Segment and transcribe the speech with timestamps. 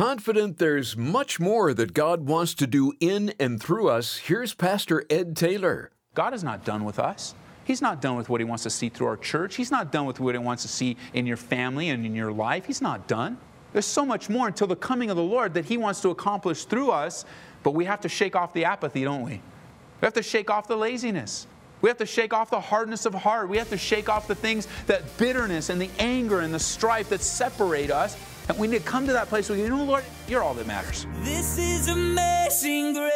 [0.00, 5.04] Confident there's much more that God wants to do in and through us, here's Pastor
[5.10, 5.90] Ed Taylor.
[6.14, 7.34] God is not done with us.
[7.64, 9.56] He's not done with what He wants to see through our church.
[9.56, 12.32] He's not done with what He wants to see in your family and in your
[12.32, 12.64] life.
[12.64, 13.36] He's not done.
[13.74, 16.64] There's so much more until the coming of the Lord that He wants to accomplish
[16.64, 17.26] through us,
[17.62, 19.32] but we have to shake off the apathy, don't we?
[19.32, 21.46] We have to shake off the laziness.
[21.82, 23.50] We have to shake off the hardness of heart.
[23.50, 27.10] We have to shake off the things that bitterness and the anger and the strife
[27.10, 28.16] that separate us.
[28.50, 30.66] And we need to come to that place where you know, Lord, you're all that
[30.66, 31.06] matters.
[31.22, 33.12] This is amazing grace.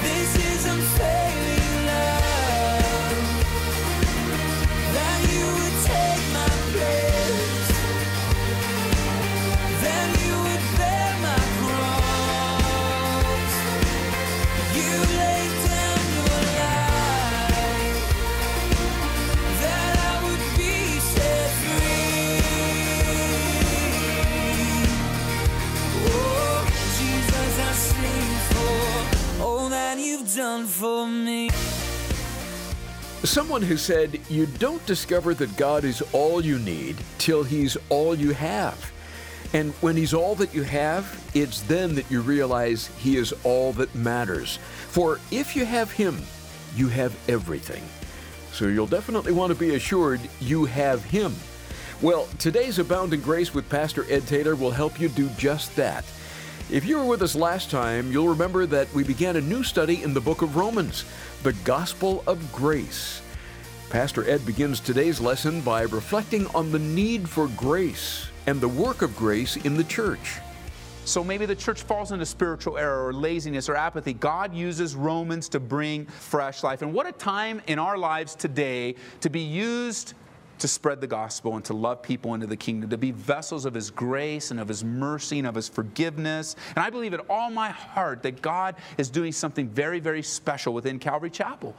[0.00, 3.20] This is unfailing love.
[4.94, 7.09] That you would take my place.
[33.30, 38.12] Someone has said, You don't discover that God is all you need till He's all
[38.12, 38.92] you have.
[39.52, 43.72] And when He's all that you have, it's then that you realize He is all
[43.74, 44.58] that matters.
[44.88, 46.20] For if you have Him,
[46.74, 47.84] you have everything.
[48.50, 51.32] So you'll definitely want to be assured you have Him.
[52.02, 56.04] Well, today's Abounding Grace with Pastor Ed Taylor will help you do just that.
[56.72, 60.04] If you were with us last time, you'll remember that we began a new study
[60.04, 61.04] in the book of Romans,
[61.42, 63.22] the Gospel of Grace.
[63.88, 69.02] Pastor Ed begins today's lesson by reflecting on the need for grace and the work
[69.02, 70.38] of grace in the church.
[71.06, 74.12] So maybe the church falls into spiritual error or laziness or apathy.
[74.12, 76.82] God uses Romans to bring fresh life.
[76.82, 80.14] And what a time in our lives today to be used
[80.60, 83.74] to spread the gospel and to love people into the kingdom, to be vessels of
[83.74, 86.56] His grace and of His mercy and of His forgiveness.
[86.76, 90.72] And I believe in all my heart that God is doing something very, very special
[90.72, 91.74] within Calvary Chapel.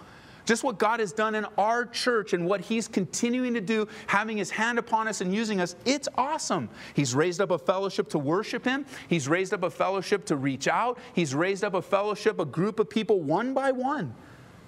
[0.45, 4.37] Just what God has done in our church and what He's continuing to do, having
[4.37, 6.67] His hand upon us and using us, it's awesome.
[6.95, 8.85] He's raised up a fellowship to worship Him.
[9.07, 10.97] He's raised up a fellowship to reach out.
[11.13, 14.15] He's raised up a fellowship, a group of people, one by one,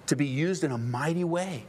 [0.06, 1.64] to be used in a mighty way.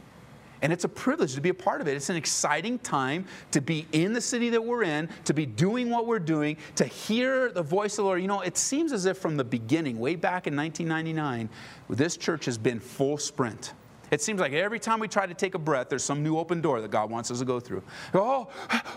[0.66, 1.94] And it's a privilege to be a part of it.
[1.94, 5.90] It's an exciting time to be in the city that we're in, to be doing
[5.90, 8.20] what we're doing, to hear the voice of the Lord.
[8.20, 11.48] You know, it seems as if from the beginning, way back in 1999,
[11.88, 13.74] this church has been full sprint.
[14.10, 16.60] It seems like every time we try to take a breath, there's some new open
[16.60, 17.84] door that God wants us to go through.
[18.12, 18.48] Oh,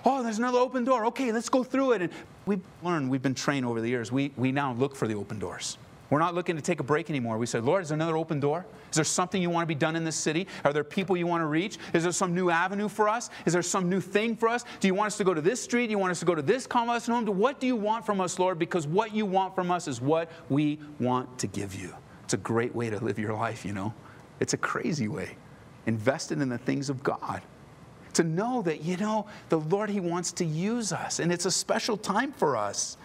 [0.05, 1.05] oh, there's another open door.
[1.05, 2.01] Okay, let's go through it.
[2.01, 2.11] And
[2.47, 5.37] we've learned, we've been trained over the years, we, we now look for the open
[5.37, 5.77] doors.
[6.09, 7.37] We're not looking to take a break anymore.
[7.37, 8.65] We said, Lord, is there another open door?
[8.89, 10.47] Is there something you want to be done in this city?
[10.65, 11.77] Are there people you want to reach?
[11.93, 13.29] Is there some new avenue for us?
[13.45, 14.65] Is there some new thing for us?
[14.79, 15.87] Do you want us to go to this street?
[15.87, 17.37] Do you want us to go to this convalescent home?
[17.37, 18.57] What do you want from us, Lord?
[18.57, 21.93] Because what you want from us is what we want to give you.
[22.23, 23.93] It's a great way to live your life, you know?
[24.39, 25.35] It's a crazy way.
[25.85, 27.41] Invested in the things of God.
[28.13, 31.51] To know that, you know, the Lord, He wants to use us, and it's a
[31.51, 32.97] special time for us.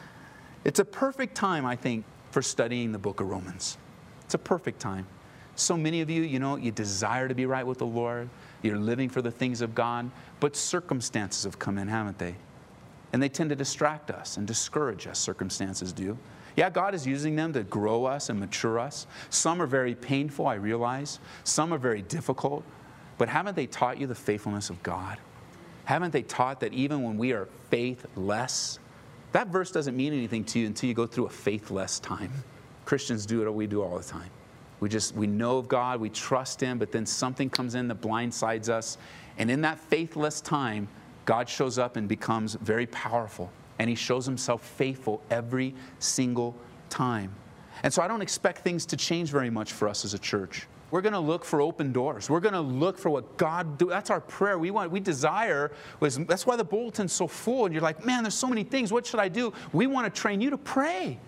[0.64, 3.78] It's a perfect time, I think, for studying the book of Romans.
[4.24, 5.06] It's a perfect time.
[5.54, 8.28] So many of you, you know, you desire to be right with the Lord,
[8.60, 12.34] you're living for the things of God, but circumstances have come in, haven't they?
[13.12, 16.18] And they tend to distract us and discourage us, circumstances do.
[16.56, 19.06] Yeah, God is using them to grow us and mature us.
[19.30, 21.20] Some are very painful, I realize.
[21.44, 22.64] Some are very difficult.
[23.16, 25.18] But haven't they taught you the faithfulness of God?
[25.84, 28.80] Haven't they taught that even when we are faithless,
[29.34, 32.30] that verse doesn't mean anything to you until you go through a faithless time.
[32.84, 34.30] Christians do it, we do all the time.
[34.78, 38.00] We just, we know of God, we trust Him, but then something comes in that
[38.00, 38.96] blindsides us.
[39.36, 40.86] And in that faithless time,
[41.24, 43.50] God shows up and becomes very powerful.
[43.80, 46.54] And He shows Himself faithful every single
[46.88, 47.34] time.
[47.82, 50.68] And so I don't expect things to change very much for us as a church.
[50.94, 52.30] We're going to look for open doors.
[52.30, 53.88] We're going to look for what God do.
[53.88, 54.60] That's our prayer.
[54.60, 55.72] We want, we desire.
[55.98, 57.64] Was that's why the bulletin's so full.
[57.64, 58.92] And you're like, man, there's so many things.
[58.92, 59.52] What should I do?
[59.72, 61.18] We want to train you to pray,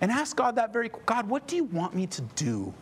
[0.00, 0.92] and ask God that very.
[1.06, 2.72] God, what do you want me to do?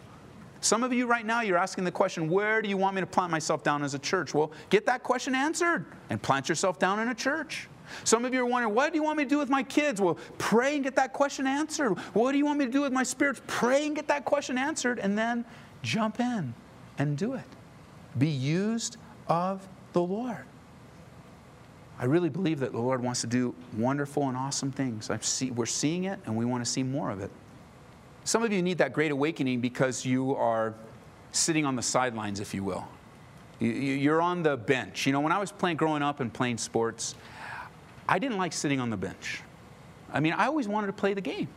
[0.60, 3.06] Some of you right now, you're asking the question, where do you want me to
[3.06, 4.34] plant myself down as a church?
[4.34, 7.70] Well, get that question answered and plant yourself down in a church.
[8.04, 9.98] Some of you are wondering, what do you want me to do with my kids?
[9.98, 11.94] Well, pray and get that question answered.
[12.12, 13.40] What do you want me to do with my spirits?
[13.46, 15.46] Pray and get that question answered, and then
[15.82, 16.54] jump in
[16.98, 17.44] and do it.
[18.16, 18.96] Be used
[19.28, 20.44] of the Lord.
[22.00, 25.10] I really believe that the Lord wants to do wonderful and awesome things.
[25.22, 27.30] See, we're seeing it, and we want to see more of it.
[28.24, 30.74] Some of you need that great awakening because you are
[31.32, 32.86] sitting on the sidelines, if you will.
[33.58, 35.06] You- you- You're on the bench.
[35.06, 37.16] You know, when I was playing growing up and playing sports,
[38.08, 39.42] I didn't like sitting on the bench.
[40.12, 41.48] I mean, I always wanted to play the game.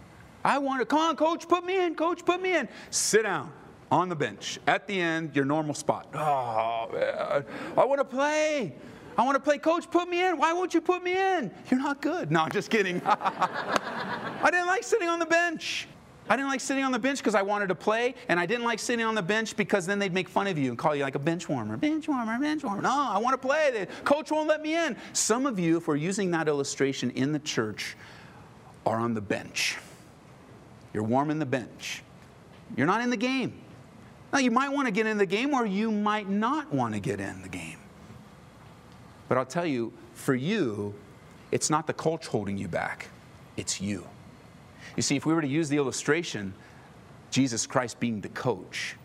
[0.44, 2.68] I wanted, come on, coach, put me in, coach, put me in.
[2.90, 3.52] Sit down
[3.92, 4.58] on the bench.
[4.66, 6.08] At the end, your normal spot.
[6.16, 7.46] Oh, man,
[7.78, 8.74] I want to play.
[9.18, 10.38] I want to play, coach, put me in.
[10.38, 11.52] Why won't you put me in?
[11.70, 12.32] You're not good.
[12.32, 13.02] No, I'm just kidding.
[13.06, 15.88] I didn't like sitting on the bench.
[16.30, 18.64] I didn't like sitting on the bench because I wanted to play, and I didn't
[18.64, 21.04] like sitting on the bench because then they'd make fun of you and call you
[21.04, 22.82] like a bench warmer, bench warmer, bench warmer.
[22.82, 23.72] No, I want to play.
[23.72, 24.96] The coach won't let me in.
[25.12, 27.98] Some of you, if we're using that illustration in the church,
[28.86, 29.78] are on the bench.
[30.94, 32.02] You're warming the bench.
[32.78, 33.61] You're not in the game.
[34.32, 37.00] Now, you might want to get in the game, or you might not want to
[37.00, 37.78] get in the game.
[39.28, 40.94] But I'll tell you, for you,
[41.52, 43.08] it's not the coach holding you back,
[43.58, 44.08] it's you.
[44.96, 46.54] You see, if we were to use the illustration,
[47.30, 48.96] Jesus Christ being the coach,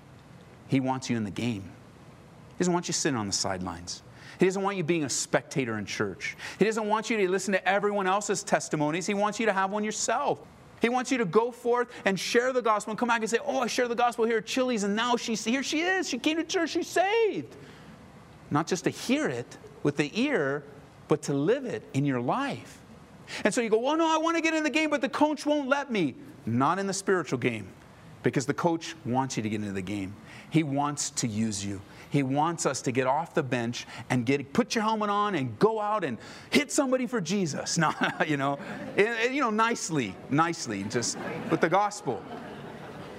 [0.68, 1.62] he wants you in the game.
[1.62, 4.02] He doesn't want you sitting on the sidelines.
[4.38, 6.36] He doesn't want you being a spectator in church.
[6.58, 9.06] He doesn't want you to listen to everyone else's testimonies.
[9.06, 10.40] He wants you to have one yourself.
[10.80, 13.38] He wants you to go forth and share the gospel and come back and say,
[13.44, 16.08] Oh, I share the gospel here at Chili's, and now she's here she is.
[16.08, 17.54] She came to church, she's saved.
[18.50, 20.62] Not just to hear it with the ear,
[21.08, 22.78] but to live it in your life.
[23.44, 25.08] And so you go, Well, no, I want to get in the game, but the
[25.08, 26.14] coach won't let me.
[26.44, 27.66] Not in the spiritual game,
[28.22, 30.14] because the coach wants you to get into the game.
[30.50, 31.80] He wants to use you.
[32.10, 35.58] He wants us to get off the bench and get put your helmet on and
[35.58, 36.18] go out and
[36.50, 37.78] hit somebody for Jesus.
[37.86, 37.92] No,
[38.26, 38.58] you know,
[38.96, 41.18] you know, nicely, nicely, just
[41.50, 42.22] with the gospel.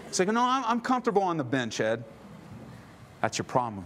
[0.08, 2.04] It's like, no, I'm, I'm comfortable on the bench, Ed.
[3.22, 3.86] That's your problem.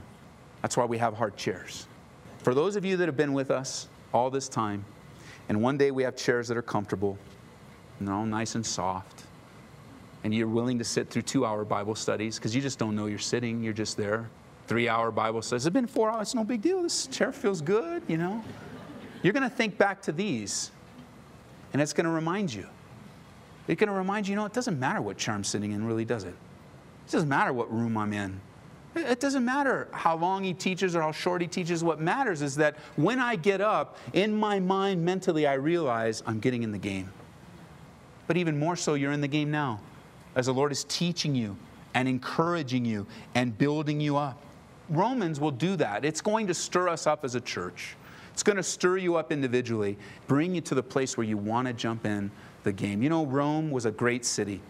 [0.61, 1.87] That's why we have hard chairs.
[2.39, 4.85] For those of you that have been with us all this time,
[5.49, 7.17] and one day we have chairs that are comfortable,
[7.99, 9.20] and all nice and soft,
[10.23, 13.07] and you're willing to sit through two hour Bible studies because you just don't know
[13.07, 14.29] you're sitting, you're just there.
[14.67, 15.65] Three hour Bible studies.
[15.65, 16.83] It's been four hours, it's no big deal.
[16.83, 18.43] This chair feels good, you know.
[19.23, 20.71] You're going to think back to these,
[21.73, 22.67] and it's going to remind you.
[23.67, 25.85] It's going to remind you, you know, it doesn't matter what chair I'm sitting in,
[25.85, 26.35] really, does it?
[27.07, 28.39] It doesn't matter what room I'm in.
[28.95, 31.83] It doesn't matter how long he teaches or how short he teaches.
[31.83, 36.39] What matters is that when I get up, in my mind, mentally, I realize I'm
[36.39, 37.09] getting in the game.
[38.27, 39.79] But even more so, you're in the game now
[40.35, 41.57] as the Lord is teaching you
[41.93, 43.05] and encouraging you
[43.35, 44.41] and building you up.
[44.89, 46.03] Romans will do that.
[46.03, 47.95] It's going to stir us up as a church.
[48.33, 49.97] It's going to stir you up individually,
[50.27, 52.31] bring you to the place where you want to jump in
[52.63, 53.01] the game.
[53.01, 54.61] You know, Rome was a great city,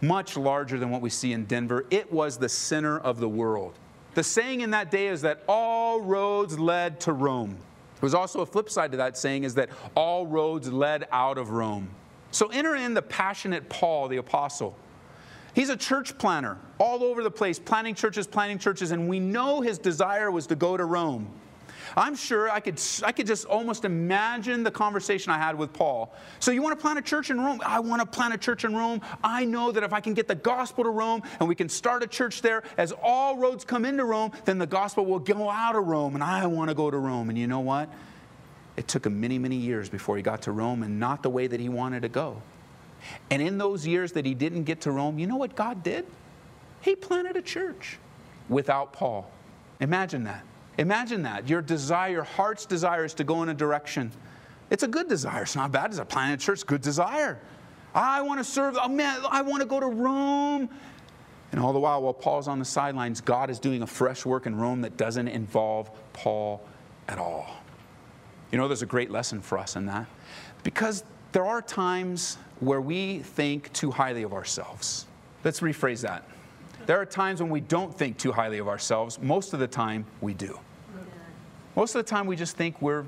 [0.00, 1.84] much larger than what we see in Denver.
[1.90, 3.74] It was the center of the world.
[4.14, 7.50] The saying in that day is that all roads led to Rome.
[7.50, 11.38] There was also a flip side to that saying is that all roads led out
[11.38, 11.88] of Rome.
[12.30, 14.76] So enter in the passionate Paul, the apostle.
[15.56, 19.62] He's a church planner all over the place, planning churches, planning churches, and we know
[19.62, 21.30] his desire was to go to Rome.
[21.96, 26.12] I'm sure I could, I could just almost imagine the conversation I had with Paul.
[26.40, 27.62] So, you want to plant a church in Rome?
[27.64, 29.00] I want to plant a church in Rome.
[29.24, 32.02] I know that if I can get the gospel to Rome and we can start
[32.02, 35.74] a church there, as all roads come into Rome, then the gospel will go out
[35.74, 37.30] of Rome, and I want to go to Rome.
[37.30, 37.88] And you know what?
[38.76, 41.46] It took him many, many years before he got to Rome, and not the way
[41.46, 42.42] that he wanted to go.
[43.30, 46.06] And in those years that he didn't get to Rome, you know what God did?
[46.80, 47.98] He planted a church
[48.48, 49.30] without Paul.
[49.80, 50.44] Imagine that.
[50.78, 51.48] Imagine that.
[51.48, 54.12] Your desire, your heart's desire is to go in a direction.
[54.70, 55.42] It's a good desire.
[55.42, 55.90] It's not bad.
[55.90, 57.40] It's a planted church, good desire.
[57.94, 58.76] I want to serve.
[58.80, 60.68] Oh man, I want to go to Rome.
[61.52, 64.46] And all the while, while Paul's on the sidelines, God is doing a fresh work
[64.46, 66.66] in Rome that doesn't involve Paul
[67.08, 67.46] at all.
[68.50, 70.06] You know, there's a great lesson for us in that.
[70.62, 71.04] Because
[71.36, 75.04] there are times where we think too highly of ourselves.
[75.44, 76.26] Let's rephrase that.
[76.86, 79.20] There are times when we don't think too highly of ourselves.
[79.20, 80.58] Most of the time, we do.
[81.76, 83.04] Most of the time, we just think we're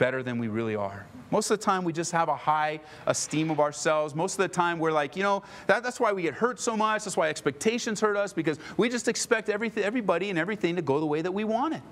[0.00, 1.06] better than we really are.
[1.30, 4.16] Most of the time, we just have a high esteem of ourselves.
[4.16, 6.76] Most of the time, we're like, you know, that, that's why we get hurt so
[6.76, 7.04] much.
[7.04, 10.98] That's why expectations hurt us because we just expect everything, everybody and everything to go
[10.98, 11.82] the way that we want it.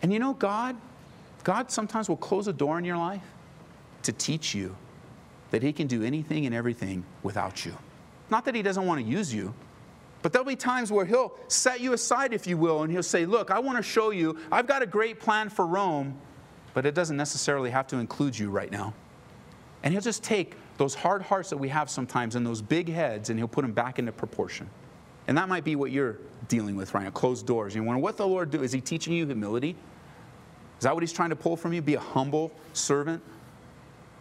[0.00, 0.74] And you know, God,
[1.42, 3.20] God sometimes will close a door in your life
[4.04, 4.76] to teach you
[5.50, 7.76] that He can do anything and everything without you.
[8.30, 9.54] Not that He doesn't want to use you,
[10.22, 13.26] but there'll be times where He'll set you aside, if you will, and He'll say,
[13.26, 16.16] Look, I want to show you, I've got a great plan for Rome,
[16.72, 18.94] but it doesn't necessarily have to include you right now.
[19.82, 23.30] And He'll just take those hard hearts that we have sometimes and those big heads
[23.30, 24.68] and He'll put them back into proportion.
[25.28, 26.18] And that might be what you're
[26.48, 27.74] dealing with right now closed doors.
[27.74, 28.62] You wonder what the Lord do?
[28.62, 29.76] Is He teaching you humility?
[30.78, 31.82] Is that what He's trying to pull from you?
[31.82, 33.22] Be a humble servant?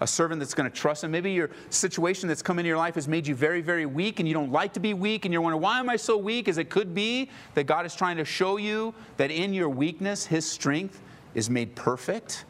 [0.03, 1.11] A servant that's going to trust him.
[1.11, 4.27] Maybe your situation that's come into your life has made you very, very weak and
[4.27, 6.49] you don't like to be weak and you're wondering, why am I so weak?
[6.49, 10.25] As it could be that God is trying to show you that in your weakness,
[10.25, 11.01] his strength
[11.35, 12.43] is made perfect.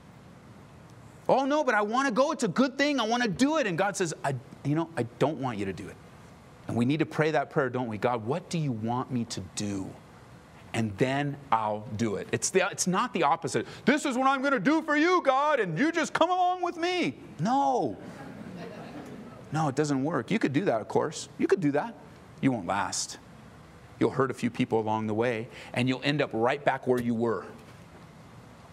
[1.29, 2.31] Oh no, but I want to go.
[2.31, 2.99] It's a good thing.
[2.99, 3.67] I want to do it.
[3.67, 4.33] And God says, I,
[4.65, 5.95] you know, I don't want you to do it.
[6.67, 7.99] And we need to pray that prayer, don't we?
[7.99, 9.87] God, what do you want me to do?
[10.73, 12.27] And then I'll do it.
[12.31, 13.67] It's, the, it's not the opposite.
[13.85, 16.63] This is what I'm going to do for you, God, and you just come along
[16.63, 17.15] with me.
[17.39, 17.97] No.
[19.51, 20.31] No, it doesn't work.
[20.31, 21.29] You could do that, of course.
[21.37, 21.93] You could do that.
[22.41, 23.19] You won't last.
[23.99, 26.99] You'll hurt a few people along the way, and you'll end up right back where
[26.99, 27.45] you were.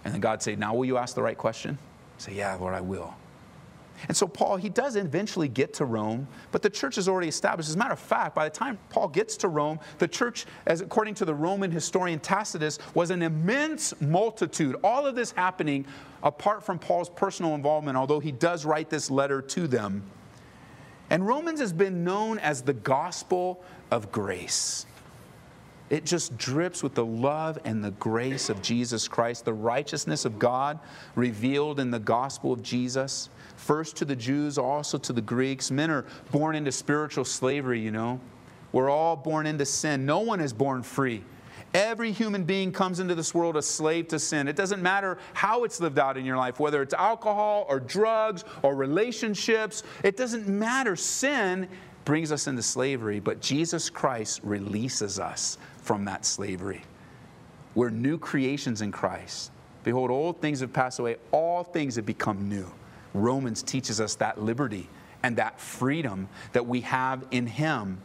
[0.05, 1.79] And then God say, Now will you ask the right question?
[2.17, 3.15] Say, Yeah, Lord, I will.
[4.09, 7.69] And so Paul, he does eventually get to Rome, but the church is already established.
[7.69, 10.81] As a matter of fact, by the time Paul gets to Rome, the church, as
[10.81, 14.77] according to the Roman historian Tacitus, was an immense multitude.
[14.83, 15.87] All of this happening
[16.23, 20.03] apart from Paul's personal involvement, although he does write this letter to them.
[21.11, 24.87] And Romans has been known as the gospel of grace.
[25.91, 30.39] It just drips with the love and the grace of Jesus Christ, the righteousness of
[30.39, 30.79] God
[31.17, 33.29] revealed in the gospel of Jesus.
[33.61, 35.71] First to the Jews, also to the Greeks.
[35.71, 38.19] Men are born into spiritual slavery, you know.
[38.73, 40.07] We're all born into sin.
[40.07, 41.23] No one is born free.
[41.75, 44.49] Every human being comes into this world a slave to sin.
[44.49, 48.45] It doesn't matter how it's lived out in your life, whether it's alcohol or drugs
[48.63, 49.83] or relationships.
[50.03, 50.97] It doesn't matter.
[50.97, 51.69] Sin
[52.07, 56.81] brings us into slavery, but Jesus Christ releases us from that slavery.
[57.75, 59.53] We're new creations in Christ.
[59.85, 62.73] Behold, old things have passed away, all things have become new.
[63.15, 64.89] Romans teaches us that liberty
[65.23, 67.99] and that freedom that we have in Him.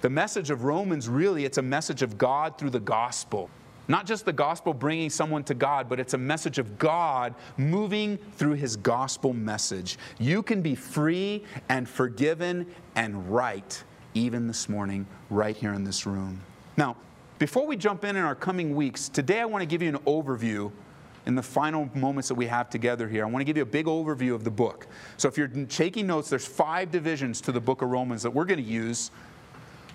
[0.00, 3.50] The message of Romans really, it's a message of God through the gospel.
[3.88, 8.18] Not just the gospel bringing someone to God, but it's a message of God moving
[8.34, 9.98] through his gospel message.
[10.18, 13.82] You can be free and forgiven and right,
[14.14, 16.40] even this morning, right here in this room.
[16.76, 16.96] Now,
[17.40, 19.98] before we jump in in our coming weeks, today I want to give you an
[20.00, 20.70] overview
[21.26, 23.24] in the final moments that we have together here.
[23.24, 24.86] I want to give you a big overview of the book.
[25.16, 28.46] So if you're taking notes, there's five divisions to the book of Romans that we're
[28.46, 29.10] going to use.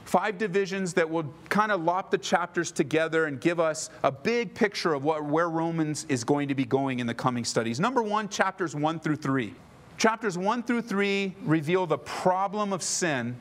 [0.05, 4.53] Five divisions that will kind of lop the chapters together and give us a big
[4.53, 7.79] picture of what, where Romans is going to be going in the coming studies.
[7.79, 9.55] Number one, chapters one through three.
[9.97, 13.35] Chapters one through three reveal the problem of sin,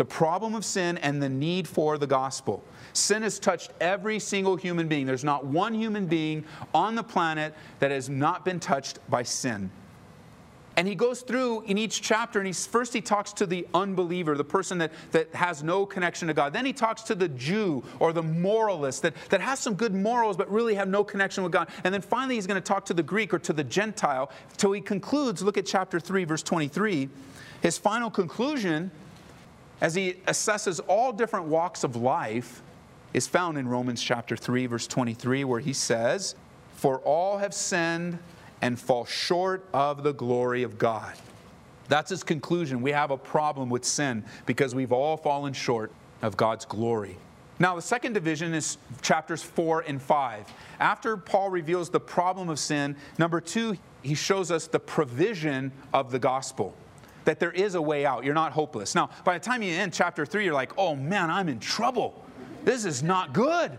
[0.00, 2.64] the problem of sin, and the need for the gospel.
[2.94, 5.04] Sin has touched every single human being.
[5.04, 9.70] There's not one human being on the planet that has not been touched by sin.
[10.78, 14.38] And he goes through in each chapter, and he's, first he talks to the unbeliever,
[14.38, 16.54] the person that, that has no connection to God.
[16.54, 20.34] Then he talks to the Jew or the moralist that, that has some good morals
[20.34, 21.68] but really have no connection with God.
[21.84, 24.72] And then finally he's going to talk to the Greek or to the Gentile till
[24.72, 25.42] he concludes.
[25.42, 27.10] Look at chapter 3, verse 23.
[27.60, 28.90] His final conclusion,
[29.80, 32.62] as he assesses all different walks of life,
[33.12, 36.34] is found in Romans chapter 3, verse 23, where he says,
[36.76, 38.18] For all have sinned
[38.62, 41.14] and fall short of the glory of God.
[41.88, 42.82] That's his conclusion.
[42.82, 45.90] We have a problem with sin because we've all fallen short
[46.22, 47.16] of God's glory.
[47.58, 50.46] Now, the second division is chapters 4 and 5.
[50.78, 56.10] After Paul reveals the problem of sin, number two, he shows us the provision of
[56.10, 56.74] the gospel
[57.30, 58.24] that there is a way out.
[58.24, 58.96] You're not hopeless.
[58.96, 62.24] Now, by the time you end chapter 3, you're like, oh man, I'm in trouble.
[62.64, 63.78] This is not good.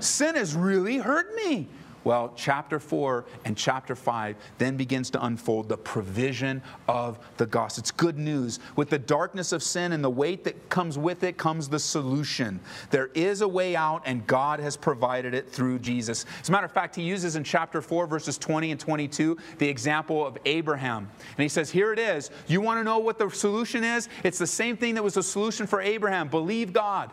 [0.00, 1.66] Sin has really hurt me.
[2.02, 7.82] Well, chapter 4 and chapter 5 then begins to unfold the provision of the gospel.
[7.82, 8.58] It's good news.
[8.74, 12.58] With the darkness of sin and the weight that comes with it comes the solution.
[12.90, 16.24] There is a way out, and God has provided it through Jesus.
[16.40, 19.68] As a matter of fact, he uses in chapter 4, verses 20 and 22, the
[19.68, 21.10] example of Abraham.
[21.36, 22.30] And he says, Here it is.
[22.46, 24.08] You want to know what the solution is?
[24.24, 27.10] It's the same thing that was the solution for Abraham believe God.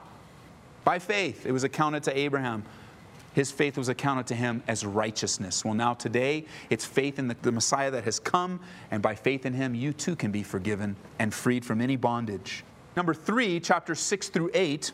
[0.85, 2.63] By faith, it was accounted to Abraham.
[3.37, 5.63] His faith was accounted to him as righteousness.
[5.63, 9.45] Well, now today, it's faith in the, the, Messiah that has come, and by faith
[9.45, 12.63] in him, you too can be forgiven and freed from any bondage.
[12.95, 14.91] Number three, chapter six through eight,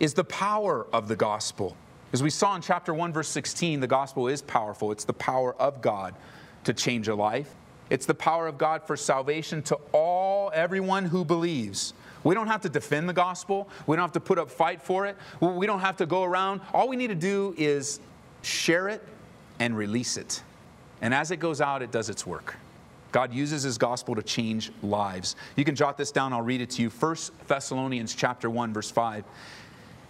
[0.00, 1.76] is the power of the gospel.
[2.14, 4.90] As we saw in chapter 1, verse 16, the gospel is powerful.
[4.90, 6.14] It's the power of God
[6.64, 7.54] to change a life.
[7.90, 11.92] It's the power of God for salvation to all, everyone who believes.
[12.26, 13.68] We don't have to defend the gospel.
[13.86, 15.16] We don't have to put up fight for it.
[15.40, 16.60] We don't have to go around.
[16.74, 18.00] All we need to do is
[18.42, 19.00] share it
[19.60, 20.42] and release it.
[21.02, 22.56] And as it goes out, it does its work.
[23.12, 25.36] God uses his gospel to change lives.
[25.54, 26.90] You can jot this down, I'll read it to you.
[26.90, 27.16] 1
[27.46, 29.24] Thessalonians chapter 1 verse 5.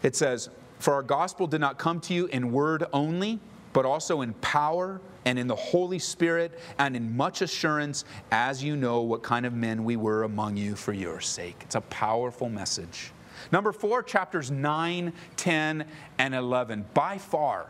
[0.02, 3.40] It says, "For our gospel did not come to you in word only,
[3.76, 8.74] but also in power and in the Holy Spirit and in much assurance, as you
[8.74, 11.56] know what kind of men we were among you for your sake.
[11.60, 13.12] It's a powerful message.
[13.52, 15.84] Number four, chapters 9, 10,
[16.16, 16.86] and 11.
[16.94, 17.66] By far,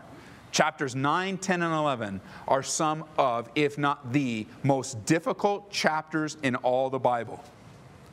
[0.52, 6.54] Chapters 9, 10, and 11 are some of, if not the, most difficult chapters in
[6.54, 7.42] all the Bible.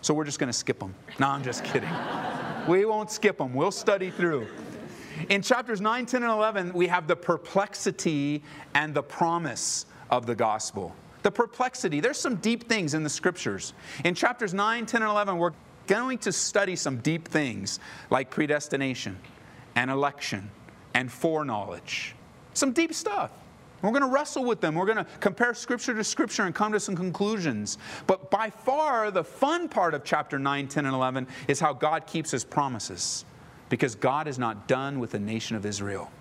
[0.01, 0.95] So we're just going to skip them.
[1.19, 1.91] No, I'm just kidding.
[2.67, 4.47] we won't skip them, we'll study through.
[5.29, 8.43] In chapters 9, 10, and 11, we have the perplexity
[8.73, 10.93] and the promise of the gospel.
[11.23, 13.73] The perplexity, there's some deep things in the scriptures.
[14.03, 15.53] In chapters 9, 10, and 11, we're
[15.87, 17.79] going to study some deep things
[18.09, 19.17] like predestination
[19.75, 20.49] and election
[20.93, 22.15] and foreknowledge.
[22.53, 23.31] Some deep stuff.
[23.81, 24.75] We're going to wrestle with them.
[24.75, 27.77] We're going to compare scripture to scripture and come to some conclusions.
[28.07, 32.07] But by far, the fun part of chapter 9, 10, and 11 is how God
[32.07, 33.25] keeps his promises
[33.69, 36.11] because God is not done with the nation of Israel.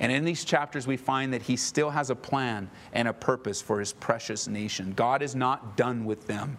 [0.00, 3.60] And in these chapters, we find that he still has a plan and a purpose
[3.60, 4.92] for his precious nation.
[4.96, 6.58] God is not done with them.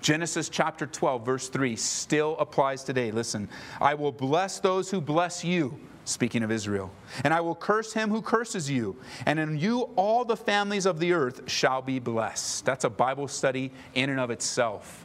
[0.00, 3.10] Genesis chapter 12, verse 3 still applies today.
[3.10, 3.48] Listen,
[3.80, 6.90] I will bless those who bless you, speaking of Israel,
[7.24, 11.00] and I will curse him who curses you, and in you all the families of
[11.00, 12.64] the earth shall be blessed.
[12.64, 15.04] That's a Bible study in and of itself.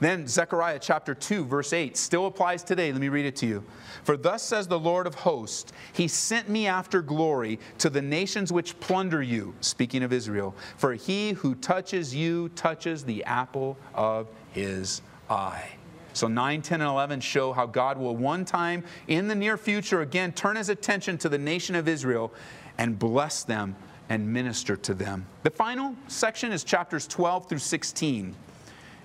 [0.00, 2.92] Then Zechariah chapter 2, verse 8 still applies today.
[2.92, 3.64] Let me read it to you.
[4.04, 8.52] For thus says the Lord of hosts, He sent me after glory to the nations
[8.52, 10.54] which plunder you, speaking of Israel.
[10.76, 15.00] For he who touches you touches the apple of his
[15.30, 15.70] eye.
[16.12, 20.00] So 9, 10, and 11 show how God will one time in the near future
[20.00, 22.32] again turn his attention to the nation of Israel
[22.78, 23.76] and bless them
[24.08, 25.26] and minister to them.
[25.42, 28.34] The final section is chapters 12 through 16.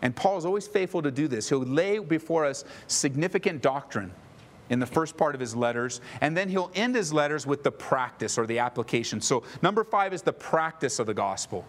[0.02, 1.50] And Paul is always faithful to do this.
[1.50, 4.12] He'll lay before us significant doctrine
[4.70, 7.72] in the first part of his letters, and then he'll end his letters with the
[7.72, 9.20] practice or the application.
[9.20, 11.66] So, number five is the practice of the gospel.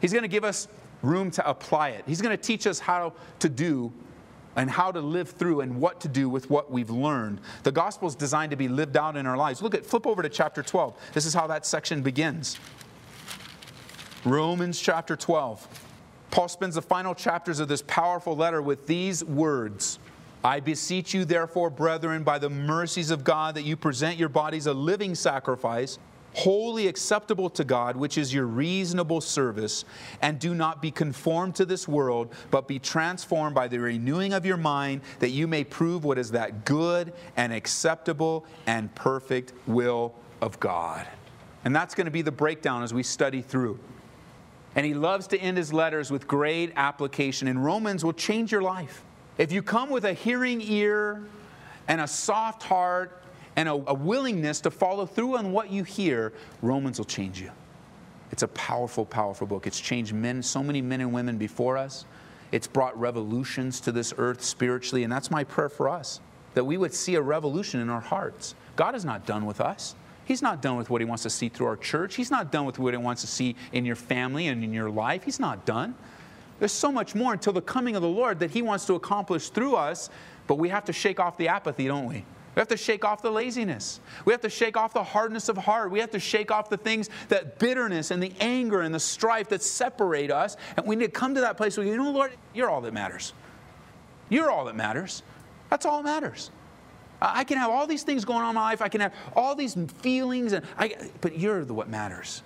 [0.00, 0.66] He's going to give us
[1.00, 3.92] room to apply it, he's going to teach us how to do
[4.56, 7.40] and how to live through and what to do with what we've learned.
[7.62, 9.62] The gospel is designed to be lived out in our lives.
[9.62, 10.96] Look at flip over to chapter 12.
[11.14, 12.58] This is how that section begins.
[14.24, 15.87] Romans chapter 12.
[16.30, 19.98] Paul spends the final chapters of this powerful letter with these words
[20.44, 24.66] I beseech you, therefore, brethren, by the mercies of God, that you present your bodies
[24.66, 25.98] a living sacrifice,
[26.34, 29.84] wholly acceptable to God, which is your reasonable service,
[30.22, 34.46] and do not be conformed to this world, but be transformed by the renewing of
[34.46, 40.14] your mind, that you may prove what is that good and acceptable and perfect will
[40.40, 41.04] of God.
[41.64, 43.80] And that's going to be the breakdown as we study through.
[44.74, 47.48] And he loves to end his letters with great application.
[47.48, 49.04] And Romans will change your life.
[49.38, 51.22] If you come with a hearing ear
[51.86, 53.22] and a soft heart
[53.56, 57.50] and a, a, willingness to follow through on what you hear, Romans will change you.
[58.30, 59.66] It's a powerful, powerful book.
[59.66, 62.04] It's changed men, so many men and women before us.
[62.52, 66.20] It's brought revolutions to this earth spiritually, and that's my prayer for us
[66.54, 68.54] that we would see a revolution in our hearts.
[68.74, 69.94] God is not done with us.
[70.28, 72.14] He's not done with what he wants to see through our church.
[72.14, 74.90] He's not done with what he wants to see in your family and in your
[74.90, 75.24] life.
[75.24, 75.94] He's not done.
[76.58, 79.48] There's so much more until the coming of the Lord that he wants to accomplish
[79.48, 80.10] through us,
[80.46, 82.26] but we have to shake off the apathy, don't we?
[82.54, 84.00] We have to shake off the laziness.
[84.26, 85.90] We have to shake off the hardness of heart.
[85.90, 89.48] We have to shake off the things that bitterness and the anger and the strife
[89.48, 90.58] that separate us.
[90.76, 92.92] And we need to come to that place where, you know, Lord, you're all that
[92.92, 93.32] matters.
[94.28, 95.22] You're all that matters.
[95.70, 96.50] That's all that matters.
[97.20, 98.80] I can have all these things going on in my life.
[98.80, 102.42] I can have all these feelings, and I, but you're the what matters.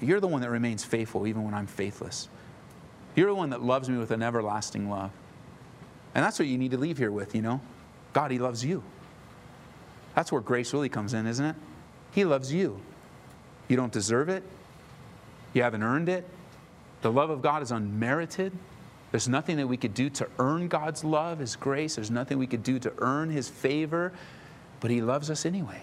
[0.00, 2.28] You're the one that remains faithful even when I'm faithless.
[3.16, 5.10] You're the one that loves me with an everlasting love.
[6.14, 7.60] And that's what you need to leave here with, you know?
[8.12, 8.82] God, He loves you.
[10.14, 11.56] That's where grace really comes in, isn't it?
[12.12, 12.80] He loves you.
[13.66, 14.42] You don't deserve it,
[15.52, 16.26] you haven't earned it.
[17.02, 18.52] The love of God is unmerited.
[19.10, 21.96] There's nothing that we could do to earn God's love, His grace.
[21.96, 24.12] There's nothing we could do to earn His favor,
[24.80, 25.82] but He loves us anyway.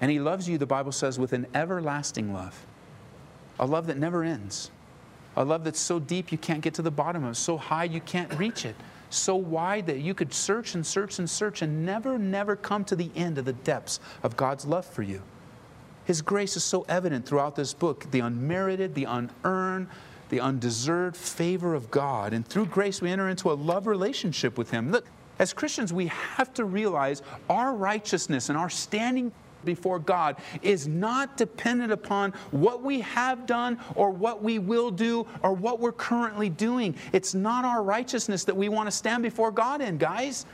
[0.00, 2.66] And He loves you, the Bible says, with an everlasting love,
[3.58, 4.70] a love that never ends,
[5.36, 7.84] a love that's so deep you can't get to the bottom of it, so high
[7.84, 8.76] you can't reach it,
[9.10, 12.96] so wide that you could search and search and search and never, never come to
[12.96, 15.22] the end of the depths of God's love for you.
[16.04, 19.88] His grace is so evident throughout this book the unmerited, the unearned,
[20.32, 22.32] the undeserved favor of God.
[22.32, 24.90] And through grace, we enter into a love relationship with Him.
[24.90, 25.04] Look,
[25.38, 29.30] as Christians, we have to realize our righteousness and our standing
[29.66, 35.26] before God is not dependent upon what we have done or what we will do
[35.42, 36.96] or what we're currently doing.
[37.12, 40.46] It's not our righteousness that we want to stand before God in, guys.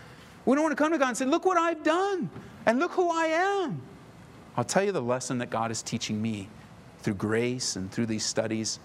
[0.45, 2.29] We don't want to come to God and say, Look what I've done
[2.67, 3.81] and look who I am.
[4.57, 6.49] I'll tell you the lesson that God is teaching me
[6.99, 8.81] through grace and through these studies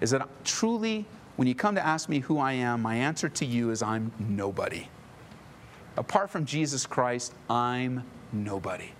[0.00, 1.04] is that truly,
[1.36, 4.12] when you come to ask me who I am, my answer to you is I'm
[4.18, 4.88] nobody.
[5.96, 8.90] Apart from Jesus Christ, I'm nobody.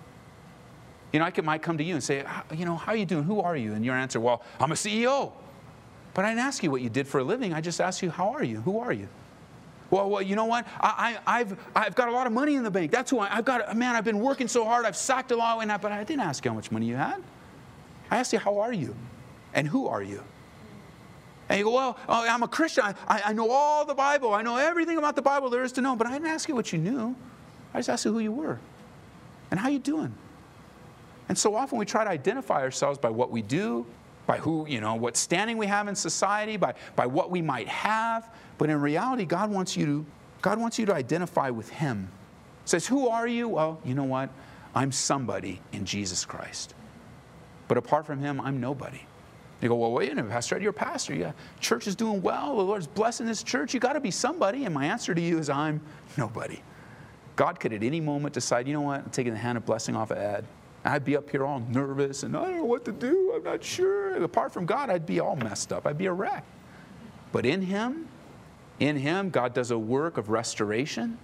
[1.13, 2.23] You know, I might come to you and say,
[2.55, 3.23] you know, how are you doing?
[3.23, 3.73] Who are you?
[3.73, 5.31] And your answer, well, I'm a CEO.
[6.13, 7.53] But I didn't ask you what you did for a living.
[7.53, 8.61] I just asked you, how are you?
[8.61, 9.07] Who are you?
[9.89, 10.67] Well, well you know what?
[10.79, 12.91] I, have I've got a lot of money in the bank.
[12.91, 13.75] That's who I, have got.
[13.75, 14.85] Man, I've been working so hard.
[14.85, 16.95] I've sacked a lot, and that, but I didn't ask you how much money you
[16.95, 17.23] had.
[18.11, 18.95] I asked you, how are you?
[19.53, 20.23] And who are you?
[21.49, 22.83] And you go, well, oh, I'm a Christian.
[22.85, 24.33] I, I know all the Bible.
[24.33, 25.95] I know everything about the Bible there is to know.
[25.95, 27.15] But I didn't ask you what you knew.
[27.73, 28.59] I just asked you who you were
[29.49, 30.13] and how you doing.
[31.27, 33.85] And so often we try to identify ourselves by what we do,
[34.27, 37.67] by who, you know, what standing we have in society, by, by what we might
[37.67, 38.29] have.
[38.59, 40.05] But in reality, God wants you to,
[40.41, 42.09] God wants you to identify with Him.
[42.63, 43.47] He says, Who are you?
[43.47, 44.29] Well, you know what?
[44.75, 46.75] I'm somebody in Jesus Christ.
[47.67, 49.01] But apart from Him, I'm nobody.
[49.61, 51.13] You go, well, wait a minute, Pastor Ed, you're a pastor.
[51.13, 52.55] Yeah, church is doing well.
[52.55, 53.73] The Lord's blessing this church.
[53.73, 54.65] You got to be somebody.
[54.65, 55.81] And my answer to you is, I'm
[56.17, 56.61] nobody.
[57.35, 59.95] God could at any moment decide, you know what, I'm taking the hand of blessing
[59.95, 60.45] off of Ed.
[60.85, 63.33] I'd be up here all nervous and I don't know what to do.
[63.35, 64.21] I'm not sure.
[64.23, 65.85] Apart from God, I'd be all messed up.
[65.85, 66.45] I'd be a wreck.
[67.31, 68.07] But in Him,
[68.79, 71.17] in Him, God does a work of restoration.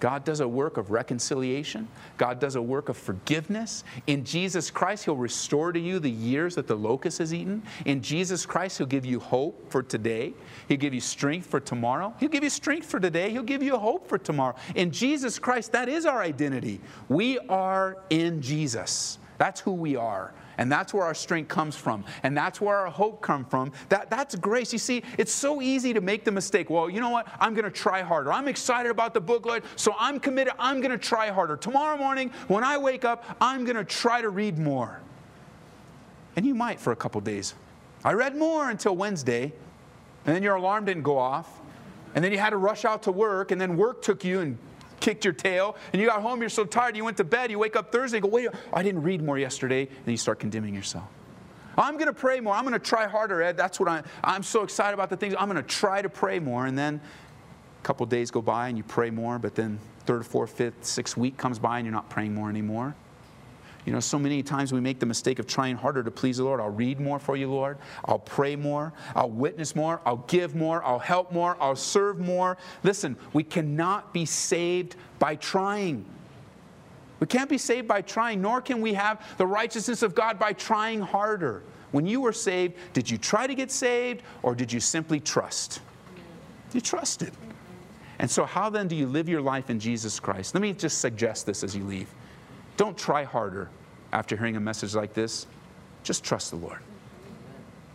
[0.00, 1.88] God does a work of reconciliation.
[2.18, 3.84] God does a work of forgiveness.
[4.06, 7.62] In Jesus Christ, He'll restore to you the years that the locust has eaten.
[7.84, 10.34] In Jesus Christ, He'll give you hope for today.
[10.68, 12.14] He'll give you strength for tomorrow.
[12.20, 13.30] He'll give you strength for today.
[13.30, 14.56] He'll give you hope for tomorrow.
[14.74, 16.80] In Jesus Christ, that is our identity.
[17.08, 19.18] We are in Jesus.
[19.38, 20.34] That's who we are.
[20.58, 22.04] And that's where our strength comes from.
[22.22, 23.72] And that's where our hope comes from.
[23.88, 24.72] That, that's grace.
[24.72, 26.70] You see, it's so easy to make the mistake.
[26.70, 27.28] Well, you know what?
[27.40, 28.32] I'm going to try harder.
[28.32, 30.54] I'm excited about the book, so I'm committed.
[30.58, 31.56] I'm going to try harder.
[31.56, 35.00] Tomorrow morning, when I wake up, I'm going to try to read more.
[36.36, 37.54] And you might for a couple days.
[38.04, 39.52] I read more until Wednesday,
[40.24, 41.60] and then your alarm didn't go off.
[42.14, 44.58] And then you had to rush out to work, and then work took you and
[45.00, 47.58] kicked your tail, and you got home, you're so tired, you went to bed, you
[47.58, 51.04] wake up Thursday, go, wait, I didn't read more yesterday, and you start condemning yourself.
[51.78, 52.54] I'm going to pray more.
[52.54, 53.56] I'm going to try harder, Ed.
[53.56, 55.34] That's what I, I'm so excited about the things.
[55.38, 56.66] I'm going to try to pray more.
[56.66, 57.00] And then
[57.80, 61.16] a couple days go by and you pray more, but then third, fourth, fifth, sixth
[61.16, 62.94] week comes by and you're not praying more anymore.
[63.86, 66.44] You know, so many times we make the mistake of trying harder to please the
[66.44, 66.60] Lord.
[66.60, 67.78] I'll read more for you, Lord.
[68.04, 68.92] I'll pray more.
[69.14, 70.00] I'll witness more.
[70.04, 70.82] I'll give more.
[70.82, 71.56] I'll help more.
[71.60, 72.58] I'll serve more.
[72.82, 76.04] Listen, we cannot be saved by trying.
[77.20, 80.52] We can't be saved by trying, nor can we have the righteousness of God by
[80.52, 81.62] trying harder.
[81.92, 85.80] When you were saved, did you try to get saved or did you simply trust?
[86.72, 87.32] You trusted.
[88.18, 90.54] And so, how then do you live your life in Jesus Christ?
[90.54, 92.08] Let me just suggest this as you leave.
[92.76, 93.68] Don't try harder
[94.12, 95.46] after hearing a message like this.
[96.02, 96.78] Just trust the Lord.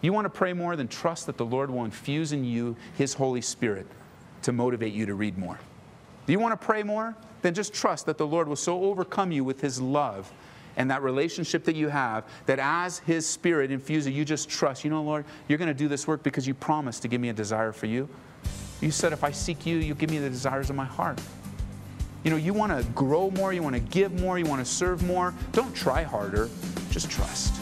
[0.02, 3.14] You want to pray more, then trust that the Lord will infuse in you His
[3.14, 3.86] Holy Spirit
[4.42, 5.60] to motivate you to read more.
[6.26, 7.16] Do you want to pray more?
[7.42, 10.32] Then just trust that the Lord will so overcome you with His love
[10.78, 14.90] and that relationship that you have that as His Spirit infuses you, just trust, you
[14.90, 17.34] know, Lord, you're going to do this work because you promised to give me a
[17.34, 18.10] desire for you.
[18.80, 21.20] You said, if I seek you, you'll give me the desires of my heart.
[22.24, 24.72] You know, you want to grow more, you want to give more, you want to
[24.72, 25.34] serve more.
[25.54, 26.50] Don't try harder,
[26.92, 27.56] just trust.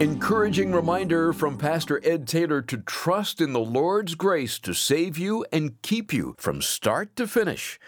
[0.00, 5.44] Encouraging reminder from Pastor Ed Taylor to trust in the Lord's grace to save you
[5.52, 7.80] and keep you from start to finish.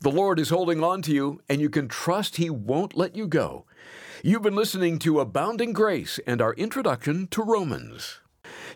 [0.00, 3.28] The Lord is holding on to you, and you can trust He won't let you
[3.28, 3.64] go.
[4.24, 8.18] You've been listening to Abounding Grace and our introduction to Romans.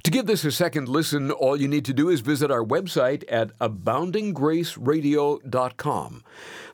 [0.02, 3.22] To give this a second listen, all you need to do is visit our website
[3.28, 6.24] at aboundinggraceradio.com.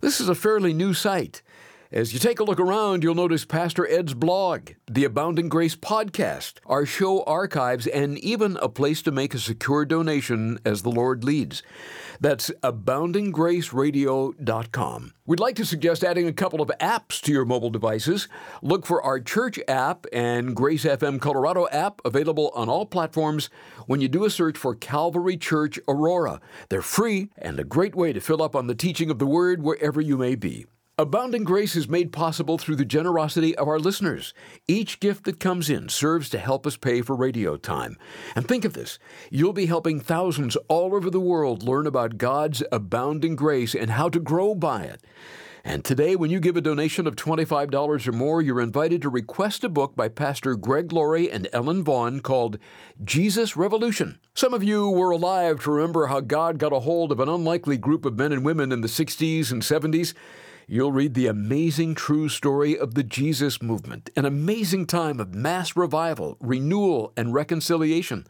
[0.00, 1.42] This is a fairly new site.
[1.92, 6.54] As you take a look around, you'll notice Pastor Ed's blog, the Abounding Grace podcast,
[6.64, 11.22] our show archives, and even a place to make a secure donation as the Lord
[11.22, 11.62] leads.
[12.18, 15.12] That's aboundinggraceradio.com.
[15.26, 18.26] We'd like to suggest adding a couple of apps to your mobile devices.
[18.62, 23.50] Look for our church app and Grace FM Colorado app available on all platforms
[23.86, 26.40] when you do a search for Calvary Church Aurora.
[26.70, 29.62] They're free and a great way to fill up on the teaching of the Word
[29.62, 30.64] wherever you may be.
[31.02, 34.32] Abounding Grace is made possible through the generosity of our listeners.
[34.68, 37.96] Each gift that comes in serves to help us pay for radio time.
[38.36, 42.62] And think of this you'll be helping thousands all over the world learn about God's
[42.70, 45.02] abounding grace and how to grow by it.
[45.64, 49.64] And today, when you give a donation of $25 or more, you're invited to request
[49.64, 52.58] a book by Pastor Greg Laurie and Ellen Vaughn called
[53.02, 54.20] Jesus Revolution.
[54.34, 57.76] Some of you were alive to remember how God got a hold of an unlikely
[57.76, 60.14] group of men and women in the 60s and 70s
[60.66, 65.76] you'll read the amazing true story of the Jesus movement, an amazing time of mass
[65.76, 68.26] revival, renewal, and reconciliation.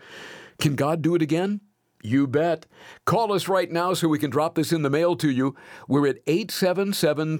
[0.59, 1.61] Can God do it again?
[2.03, 2.67] You bet.
[3.07, 5.55] Call us right now so we can drop this in the mail to you.
[5.87, 7.39] We're at 877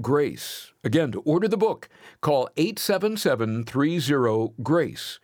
[0.00, 0.72] Grace.
[0.84, 1.88] Again, to order the book,
[2.20, 3.64] call 877
[4.62, 5.18] Grace.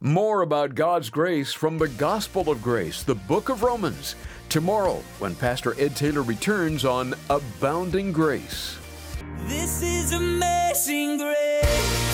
[0.00, 4.16] More about God's grace from the Gospel of Grace, the book of Romans,
[4.48, 8.78] tomorrow when Pastor Ed Taylor returns on Abounding Grace.
[9.46, 12.13] This is amazing grace.